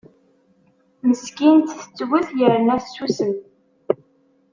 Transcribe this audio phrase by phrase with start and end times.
[1.07, 3.33] Meskint tettwet yerna tessusem.